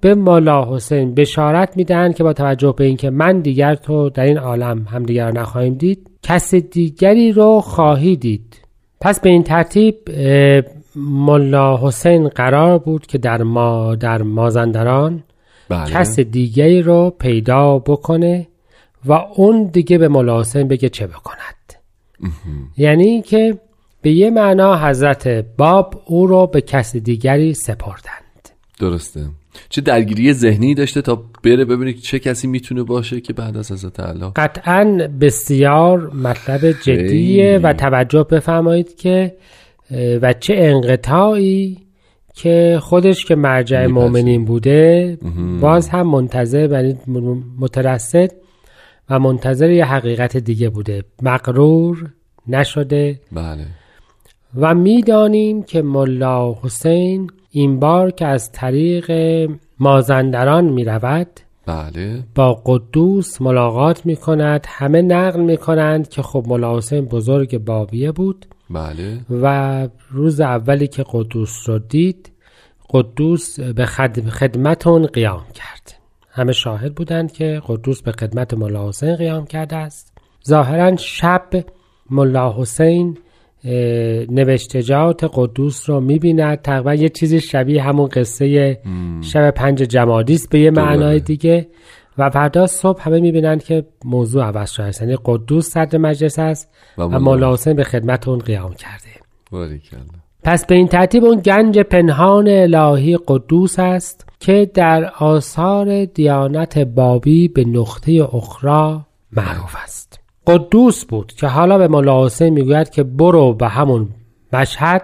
به 0.00 0.14
مولا 0.14 0.74
حسین 0.74 1.14
بشارت 1.14 1.76
میدن 1.76 2.12
که 2.12 2.24
با 2.24 2.32
توجه 2.32 2.74
به 2.76 2.84
اینکه 2.84 3.10
من 3.10 3.40
دیگر 3.40 3.74
تو 3.74 4.10
در 4.10 4.24
این 4.24 4.38
عالم 4.38 4.86
هم 4.90 5.02
دیگر 5.02 5.24
را 5.24 5.30
نخواهیم 5.30 5.74
دید 5.74 6.11
کس 6.22 6.54
دیگری 6.54 7.32
رو 7.32 7.60
خواهی 7.60 8.16
دید. 8.16 8.60
پس 9.00 9.20
به 9.20 9.30
این 9.30 9.42
ترتیب 9.42 9.96
ملا 10.96 11.78
حسین 11.82 12.28
قرار 12.28 12.78
بود 12.78 13.06
که 13.06 13.18
در 13.18 13.42
ما 13.42 13.94
در 13.94 14.22
مازندران 14.22 15.22
بله. 15.68 15.90
کس 15.90 16.20
دیگری 16.20 16.82
رو 16.82 17.10
پیدا 17.18 17.78
بکنه 17.78 18.48
و 19.04 19.12
اون 19.12 19.64
دیگه 19.64 19.98
به 19.98 20.08
مولا 20.08 20.40
حسین 20.40 20.68
بگه 20.68 20.88
چه 20.88 21.06
بکند. 21.06 21.72
یعنی 22.76 23.22
که 23.22 23.58
به 24.02 24.12
یه 24.12 24.30
معنا 24.30 24.88
حضرت 24.88 25.28
باب 25.28 26.02
او 26.06 26.26
رو 26.26 26.46
به 26.46 26.60
کس 26.60 26.96
دیگری 26.96 27.54
سپردند 27.54 28.21
درسته. 28.82 29.20
چه 29.68 29.80
درگیری 29.80 30.32
ذهنی 30.32 30.74
داشته 30.74 31.02
تا 31.02 31.22
بره 31.44 31.64
ببینه 31.64 31.92
که 31.92 32.00
چه 32.00 32.18
کسی 32.18 32.46
می‌تونه 32.46 32.82
باشه 32.82 33.20
که 33.20 33.32
بعد 33.32 33.56
از 33.56 33.72
حضرت 33.72 34.00
الله. 34.00 34.32
قطعا 34.36 35.08
بسیار 35.20 36.10
مطلب 36.10 36.72
جدیه. 36.72 37.60
و 37.62 37.72
توجه 37.72 38.22
بفرمایید 38.22 38.96
که 38.96 39.36
و 40.22 40.32
چه 40.32 40.54
انقطاعی 40.56 41.78
که 42.34 42.78
خودش 42.82 43.24
که 43.24 43.34
مرجع. 43.34 43.86
مؤمنین 43.86 44.44
بوده 44.44 45.18
باز 45.60 45.88
هم 45.88 46.06
منتظر 46.06 46.70
یعنی 46.70 46.96
م- 47.06 47.42
مترصد 47.58 48.30
و 49.10 49.18
منتظر 49.18 49.70
یه 49.70 49.84
حقیقت 49.84 50.36
دیگه 50.36 50.68
بوده. 50.68 51.04
مقرور 51.22 52.10
نشده. 52.48 53.20
بله. 53.32 53.66
و 54.60 54.74
می‌دانیم 54.74 55.62
که 55.62 55.82
ملا 55.82 56.54
حسین 56.62 57.30
این 57.54 57.80
بار 57.80 58.10
که 58.10 58.26
از 58.26 58.52
طریق 58.52 59.12
مازندران 59.78 60.64
می 60.64 60.84
رود 60.84 61.26
بله. 61.66 62.24
با 62.34 62.62
قدوس 62.66 63.42
ملاقات 63.42 64.06
می 64.06 64.16
کند 64.16 64.66
همه 64.68 65.02
نقل 65.02 65.40
می 65.40 65.56
کنند 65.56 66.08
که 66.08 66.22
خب 66.22 66.44
ملا 66.48 66.76
حسین 66.76 67.04
بزرگ 67.04 67.58
بابیه 67.58 68.12
بود. 68.12 68.46
بله. 68.70 69.20
و 69.30 69.88
روز 70.10 70.40
اولی 70.40 70.86
که 70.86 71.04
قدوس 71.12 71.68
رو 71.68 71.78
دید 71.78 72.32
قدوس 72.90 73.60
به 73.60 73.86
خد- 73.86 74.28
خدمت 74.28 74.86
اون 74.86 75.06
قیام 75.06 75.44
کرد. 75.54 75.94
همه 76.30 76.52
شاهد 76.52 76.94
بودند 76.94 77.32
که 77.32 77.62
قدوس 77.66 78.02
به 78.02 78.12
خدمت 78.12 78.54
ملا 78.54 78.88
حسین 78.88 79.16
قیام 79.16 79.46
کرده 79.46 79.76
است. 79.76 80.12
ظاهرا 80.48 80.96
شب 80.96 81.48
ملا 82.10 82.54
حسین 82.58 83.18
نوشتجات 84.30 85.30
قدوس 85.34 85.90
رو 85.90 86.00
می‌بیند. 86.00 86.62
تقریبا 86.62 86.94
یه 86.94 87.08
چیزی 87.08 87.40
شبیه 87.40 87.82
همون 87.82 88.08
قصه 88.08 88.78
شب 89.20 89.50
پنج 89.50 89.78
جمادی 89.78 90.34
است 90.34 90.50
به 90.50 90.58
یه 90.60 90.70
معنای 90.70 91.20
دیگه. 91.20 91.68
و 92.18 92.30
فردا 92.30 92.66
صبح 92.66 93.02
همه 93.02 93.20
می‌بینند 93.20 93.64
که 93.64 93.84
موضوع 94.04 94.44
عوض 94.44 94.70
شده 94.70 94.86
است. 94.86 95.02
یعنی 95.02 95.16
قدوس 95.24 95.68
صدر 95.68 95.98
مجلس 95.98 96.38
است 96.38 96.74
و 96.98 97.02
و 97.02 97.08
مولا 97.08 97.18
مولا 97.18 97.52
حسین 97.52 97.76
به 97.76 97.84
خدمت 97.84 98.28
اون 98.28 98.38
قیام 98.38 98.74
کرده. 98.74 99.08
باریکلا. 99.50 100.00
پس 100.44 100.66
به 100.66 100.74
این 100.74 100.88
ترتیب 100.88 101.24
اون 101.24 101.40
گنج 101.40 101.78
پنهان 101.78 102.48
الهی 102.48 103.18
قدوس 103.26 103.78
است 103.78 104.28
که 104.40 104.70
در 104.74 105.10
آثار 105.18 106.04
دیانت 106.04 106.78
بابی 106.78 107.48
به 107.48 107.64
نقطه 107.64 108.28
اخرى 108.32 109.00
معروف 109.32 109.76
است. 109.84 110.11
قدوس 110.46 111.04
بود 111.04 111.32
که 111.32 111.46
حالا 111.46 111.78
به 111.78 111.88
مولا 111.88 112.24
حسین 112.24 112.48
می‌گوید 112.48 112.90
که 112.90 113.02
برو 113.02 113.54
به 113.54 113.68
همون 113.68 114.08
مشهد 114.52 115.02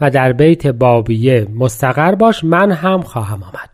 و 0.00 0.10
در 0.10 0.32
بیت 0.32 0.66
بابیه 0.66 1.46
مستقر 1.54 2.14
باش 2.14 2.44
من 2.44 2.70
هم 2.70 3.00
خواهم 3.00 3.42
آمد. 3.42 3.70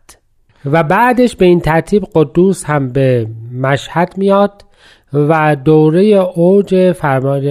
و 0.64 0.82
بعدش 0.82 1.36
به 1.36 1.44
این 1.44 1.60
ترتیب 1.60 2.04
قدوس 2.14 2.64
هم 2.64 2.88
به 2.88 3.26
مشهد 3.52 4.14
میاد 4.16 4.64
و 5.12 5.56
دوره 5.56 6.02
اوج 6.34 6.92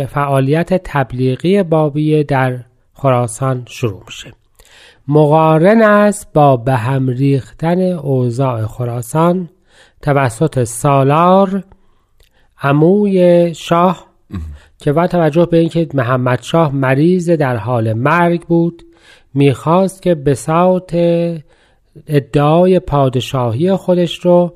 فعالیت 0.07 0.73
تبلیغی 0.83 1.63
بابیه 1.63 2.23
در 2.23 2.59
خراسان 2.93 3.63
شروع 3.67 4.03
میشه. 4.05 4.33
مقارن 5.07 5.81
است 5.81 6.33
با 6.33 6.57
به 6.57 6.73
هم 6.75 7.09
ریختن 7.09 7.81
اوضاع 7.81 8.65
خراسان 8.65 9.49
توسط 10.01 10.63
سالار 10.63 11.63
عموی 12.61 13.53
شاه 13.55 14.05
که 14.77 14.93
با 14.93 15.07
توجه 15.07 15.45
به 15.45 15.57
اینکه 15.57 15.87
محمد 15.93 16.41
شاه 16.41 16.75
مریض 16.75 17.29
در 17.29 17.55
حال 17.55 17.93
مرگ 17.93 18.41
بود 18.41 18.83
می‌خواست 19.33 20.01
که 20.01 20.15
بساط 20.15 20.95
ادعای 22.07 22.79
پادشاهی 22.79 23.75
خودش 23.75 24.19
رو 24.19 24.53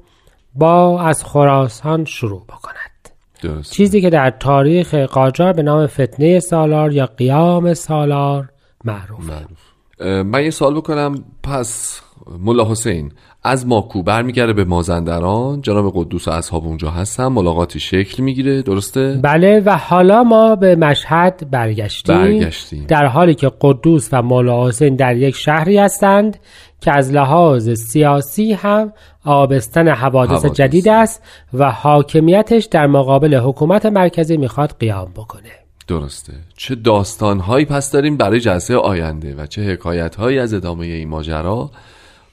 با 0.56 1.02
از 1.02 1.26
خراسان 1.26 2.06
شروع 2.06 2.44
بکند. 2.46 3.10
درست 3.42 3.74
چیزی 3.74 4.02
که 4.02 4.10
در 4.10 4.30
تاریخ 4.30 4.94
قاجار 4.94 5.54
به 5.54 5.64
نام 5.64 5.88
فتنه 5.88 6.40
سالار 6.40 6.94
یا 6.94 7.06
قیام 7.06 7.74
سالار 7.74 8.50
معروف. 8.86 9.30
معروف. 9.30 9.73
من 10.00 10.44
یه 10.44 10.50
سوال 10.50 10.76
بکنم. 10.76 11.24
پس 11.44 12.02
ملا 12.40 12.72
حسین 12.72 13.12
از 13.44 13.68
ماکو 13.68 14.04
برمیگرده 14.04 14.54
به 14.54 14.64
مازندران. 14.64 15.62
جناب 15.62 15.92
قدوس 15.96 16.28
و 16.28 16.32
اصحاب 16.32 16.66
اونجا 16.66 16.90
هستن. 16.90 17.28
ملاقاتی 17.28 17.80
شکل 17.80 18.24
می‌گیره. 18.24 18.62
درسته؟ 18.62 19.20
بله 19.24 19.60
و 19.66 19.78
حالا 19.78 20.24
ما 20.24 20.56
به 20.56 20.76
مشهد 20.76 21.52
برگشتیم, 21.52 22.16
برگشتیم. 22.16 22.86
در 22.88 23.06
حالی 23.06 23.36
که 23.36 23.52
قدوس 23.62 24.10
و 24.12 24.22
مولا 24.22 24.68
حسین 24.68 24.96
در 24.96 25.18
یک 25.18 25.36
شهری 25.36 25.78
هستند 25.78 26.40
که 26.82 26.98
از 26.98 27.12
لحاظ 27.12 27.70
سیاسی 27.70 28.54
هم 28.54 28.94
آبستن 29.26 29.88
حوادث, 29.88 30.46
حوادث. 30.46 30.58
جدید 30.58 30.88
است 30.88 31.24
و 31.54 31.72
حاکمیتش 31.72 32.66
در 32.66 32.88
مقابل 32.88 33.36
حکومت 33.36 33.86
مرکزی 33.86 34.38
می‌خواد 34.38 34.76
قیام 34.80 35.12
بکنه. 35.16 35.63
درسته. 35.88 36.34
چه 36.58 36.76
داستانهایی 36.76 37.66
پس 37.66 37.92
داریم 37.92 38.18
برای 38.18 38.40
جلسه 38.40 38.76
آینده 38.76 39.36
و 39.36 39.46
چه 39.46 39.74
حکایتهایی 39.74 40.40
از 40.40 40.54
ادامه 40.54 40.86
این 40.86 41.10
ماجرا 41.10 41.72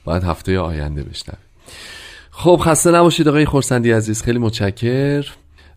باید 0.05 0.23
هفته 0.23 0.59
آینده 0.59 1.03
بشنویم. 1.03 1.41
خب 2.31 2.61
خسته 2.63 2.91
نباشید 2.91 3.27
آقای 3.27 3.45
خورسندی 3.45 3.91
عزیز. 3.91 4.21
خیلی 4.21 4.39
متشکر. 4.39 5.25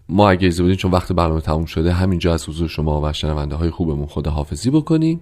ما 0.08 0.30
اگه 0.30 0.44
ایزه 0.44 0.62
بودیم 0.62 0.76
چون 0.76 0.90
وقت 0.90 1.12
برنامه 1.12 1.40
تموم 1.40 1.64
شده 1.64 1.92
همینجا 1.92 2.34
از 2.34 2.48
حضور 2.48 2.68
شما 2.68 3.00
و 3.00 3.12
شنونده 3.12 3.56
های 3.56 3.70
خوبمون 3.70 4.06
خدا 4.06 4.30
حافظی 4.30 4.70
بکنیم 4.70 5.20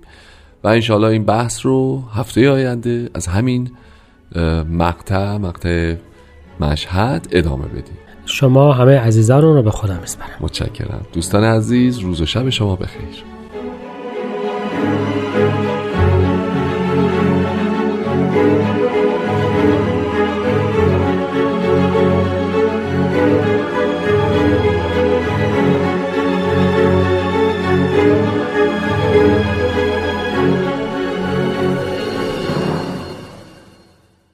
و 0.65 0.69
انشاءالله 0.69 1.09
این 1.09 1.25
بحث 1.25 1.67
رو 1.67 2.03
هفته 2.15 2.51
آینده 2.51 3.11
از 3.15 3.27
همین 3.27 3.71
مقطع 4.71 5.37
مقطع 5.37 5.95
مشهد 6.61 7.29
ادامه 7.31 7.67
بدیم. 7.67 7.99
شما 8.27 8.73
همه 8.73 8.99
عزیزان 8.99 9.43
رو 9.43 9.63
به 9.63 9.71
خدا 9.71 10.01
میسپارم. 10.01 10.31
متشکرم. 10.41 11.07
دوستان 11.13 11.45
عزیز 11.45 11.99
روز 11.99 12.21
و 12.21 12.27
شب 12.27 12.51
شما 12.51 12.77
بخیر. 12.77 13.25